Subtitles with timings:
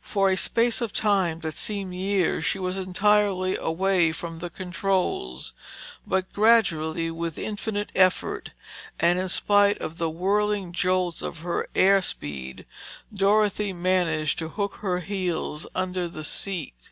[0.00, 5.52] For a space of time that seemed years, she was entirely away from the controls.
[6.04, 8.50] But gradually, with infinite effort
[8.98, 12.66] and in spite of the whirling jolts of her air steed,
[13.14, 16.90] Dorothy managed to hook her heels under the seat.